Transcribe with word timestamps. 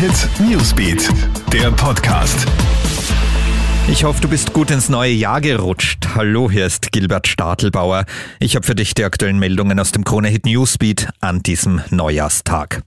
Hit 0.00 0.30
Newsbeat, 0.40 1.10
der 1.52 1.70
Podcast. 1.72 2.46
Ich 3.86 4.02
hoffe, 4.02 4.22
du 4.22 4.28
bist 4.28 4.54
gut 4.54 4.70
ins 4.70 4.88
neue 4.88 5.12
Jahr 5.12 5.42
gerutscht. 5.42 6.08
Hallo, 6.14 6.50
hier 6.50 6.64
ist 6.64 6.90
Gilbert 6.90 7.28
Stadelbauer. 7.28 8.06
Ich 8.38 8.56
habe 8.56 8.64
für 8.64 8.74
dich 8.74 8.94
die 8.94 9.04
aktuellen 9.04 9.38
Meldungen 9.38 9.78
aus 9.78 9.92
dem 9.92 10.04
Krone 10.04 10.28
Hit 10.28 10.46
Newsbeat 10.46 11.10
an 11.20 11.42
diesem 11.42 11.82
Neujahrstag. 11.90 12.82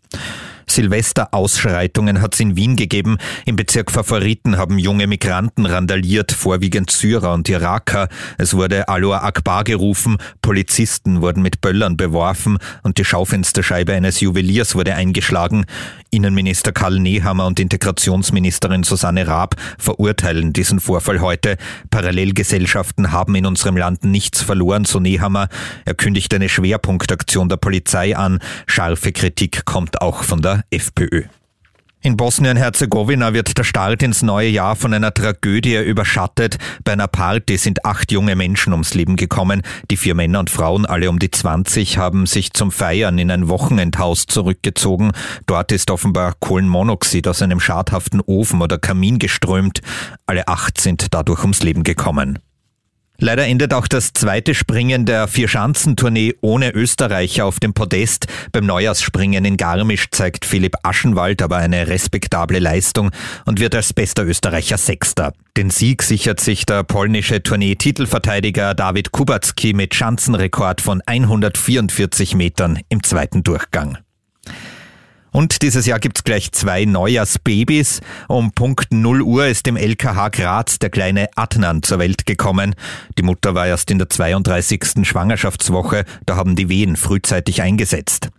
Silvesterausschreitungen 0.68 2.22
hat 2.22 2.34
es 2.34 2.40
in 2.40 2.56
Wien 2.56 2.76
gegeben. 2.76 3.18
Im 3.46 3.56
Bezirk 3.56 3.92
Favoriten 3.92 4.58
haben 4.58 4.80
junge 4.80 5.08
Migranten 5.08 5.66
randaliert, 5.66 6.32
vorwiegend 6.32 6.90
Syrer 6.90 7.34
und 7.34 7.48
Iraker. 7.48 8.08
Es 8.38 8.56
wurde 8.56 8.88
Aloha 8.88 9.24
Akbar 9.24 9.64
gerufen, 9.64 10.18
Polizisten 10.42 11.22
wurden 11.22 11.44
mit 11.44 11.62
Böllern 11.62 11.98
beworfen 11.98 12.58
und 12.82 12.98
die 12.98 13.06
Schaufensterscheibe 13.06 13.94
eines 13.94 14.20
Juweliers 14.20 14.76
wurde 14.76 14.96
eingeschlagen. 14.96 15.66
Innenminister 16.14 16.72
Karl 16.72 17.00
Nehammer 17.00 17.48
und 17.48 17.60
Integrationsministerin 17.60 18.84
Susanne 18.84 19.28
Raab 19.28 19.56
verurteilen 19.78 20.54
diesen 20.54 20.80
Vorfall 20.80 21.22
heute. 21.22 21.58
Parallelgesellschaften 21.90 23.12
haben 23.12 23.36
in 23.36 23.46
unserem 23.46 23.76
Land 23.76 24.04
nichts 24.04 24.42
verloren, 24.42 24.86
so 24.86 25.00
Nehammer. 25.00 25.50
Er 25.86 25.96
kündigt 25.96 26.34
eine 26.34 26.50
Schwerpunktaktion 26.50 27.50
der 27.50 27.58
Polizei 27.58 28.16
an. 28.16 28.40
Scharfe 28.68 29.12
Kritik 29.12 29.66
kommt 29.66 30.02
auch 30.02 30.24
von 30.24 30.42
der 30.42 30.64
FPÖ. 30.70 31.24
In 32.06 32.18
Bosnien-Herzegowina 32.18 33.34
wird 33.34 33.58
der 33.58 33.64
Start 33.64 34.04
ins 34.04 34.24
neue 34.24 34.50
Jahr 34.50 34.76
von 34.76 34.94
einer 34.94 35.14
Tragödie 35.14 35.78
überschattet. 35.78 36.58
Bei 36.84 36.92
einer 36.92 37.08
Party 37.08 37.56
sind 37.56 37.86
acht 37.86 38.12
junge 38.12 38.36
Menschen 38.36 38.74
ums 38.74 38.94
Leben 38.94 39.16
gekommen. 39.16 39.62
Die 39.90 39.96
vier 39.96 40.14
Männer 40.14 40.42
und 40.42 40.50
Frauen, 40.50 40.86
alle 40.86 41.10
um 41.10 41.18
die 41.18 41.32
20, 41.32 41.98
haben 41.98 42.26
sich 42.26 42.52
zum 42.52 42.74
Feiern 42.74 43.18
in 43.20 43.32
ein 43.32 43.48
Wochenendhaus 43.48 44.26
zurückgezogen. 44.26 45.14
Dort 45.46 45.72
ist 45.72 45.90
offenbar 45.92 46.34
Kohlenmonoxid 46.42 47.26
aus 47.26 47.42
einem 47.42 47.62
schadhaften 47.62 48.20
Ofen 48.20 48.62
oder 48.62 48.78
Kamin 48.78 49.18
geströmt. 49.18 49.80
Alle 50.26 50.50
acht 50.50 50.82
sind 50.82 51.14
dadurch 51.14 51.40
ums 51.40 51.64
Leben 51.64 51.84
gekommen. 51.84 52.40
Leider 53.24 53.48
endet 53.48 53.74
auch 53.74 53.88
das 53.88 54.12
zweite 54.12 54.54
Springen 54.54 55.06
der 55.06 55.30
Vierschanzentournee 55.30 56.34
ohne 56.42 56.72
Österreicher 56.72 57.46
auf 57.46 57.62
dem 57.62 57.74
Podest. 57.74 58.28
Beim 58.52 58.66
Neujahrsspringen 58.66 59.46
in 59.46 59.56
Garmisch 59.56 60.08
zeigt 60.12 60.44
Philipp 60.44 60.76
Aschenwald 60.84 61.42
aber 61.42 61.56
eine 61.56 61.88
respektable 61.88 62.60
Leistung 62.60 63.12
und 63.46 63.62
wird 63.62 63.76
als 63.76 63.94
bester 63.94 64.26
Österreicher 64.26 64.78
Sechster. 64.78 65.32
Den 65.56 65.70
Sieg 65.70 66.04
sichert 66.04 66.42
sich 66.42 66.66
der 66.66 66.84
polnische 66.84 67.42
Tournee-Titelverteidiger 67.42 68.74
David 68.74 69.14
Kubacki 69.14 69.72
mit 69.72 69.96
Schanzenrekord 69.96 70.82
von 70.82 71.02
144 71.06 72.36
Metern 72.36 72.82
im 72.90 73.04
zweiten 73.04 73.42
Durchgang. 73.42 74.00
Und 75.34 75.64
dieses 75.64 75.86
Jahr 75.88 76.00
gibt's 76.00 76.24
gleich 76.24 76.52
zwei 76.52 76.86
Neujahrsbabys. 76.86 78.02
Um 78.28 78.52
Punkt 78.52 78.94
0 78.94 79.22
Uhr 79.24 79.48
ist 79.48 79.68
im 79.68 79.76
LKH 79.76 80.30
Graz 80.30 80.80
der 80.80 80.92
kleine 80.92 81.28
Adnan 81.36 81.84
zur 81.84 82.00
Welt 82.00 82.26
gekommen. 82.26 82.76
Die 83.18 83.24
Mutter 83.24 83.56
war 83.56 83.68
erst 83.68 83.92
in 83.92 83.98
der 83.98 84.10
32. 84.10 85.04
Schwangerschaftswoche, 85.04 86.06
da 86.26 86.36
haben 86.36 86.56
die 86.56 86.70
Wehen 86.70 86.96
frühzeitig 86.96 87.62
eingesetzt. 87.62 88.30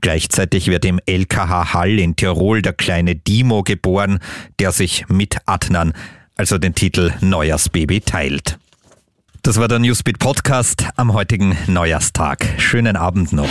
Gleichzeitig 0.00 0.68
wird 0.68 0.84
im 0.84 1.00
LKH 1.04 1.74
Hall 1.74 1.98
in 1.98 2.14
Tirol 2.14 2.62
der 2.62 2.72
kleine 2.72 3.16
Dimo 3.16 3.64
geboren, 3.64 4.20
der 4.60 4.70
sich 4.70 5.08
mit 5.08 5.36
Adnan, 5.46 5.92
also 6.36 6.58
den 6.58 6.74
Titel 6.74 7.12
Neujahrsbaby, 7.20 8.00
teilt. 8.00 8.58
Das 9.42 9.58
war 9.58 9.68
der 9.68 9.80
Newsbeat 9.80 10.20
Podcast 10.20 10.86
am 10.96 11.12
heutigen 11.12 11.58
Neujahrstag. 11.66 12.46
Schönen 12.58 12.96
Abend 12.96 13.32
noch. 13.32 13.50